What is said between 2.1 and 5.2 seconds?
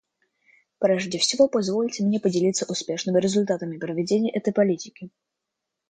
поделиться успешными результатами проведения этой политики.